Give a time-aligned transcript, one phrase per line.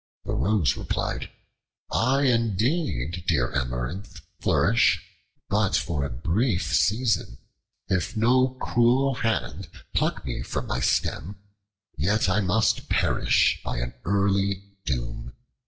[0.25, 1.29] The Rose replied,
[1.91, 4.99] "I indeed, dear Amaranth, flourish
[5.47, 7.37] but for a brief season!
[7.87, 11.35] If no cruel hand pluck me from my stem,
[11.97, 15.33] yet I must perish by an early doom.